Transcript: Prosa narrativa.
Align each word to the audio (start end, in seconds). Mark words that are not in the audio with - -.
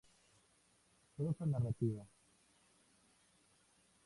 Prosa 1.15 1.45
narrativa. 1.45 2.03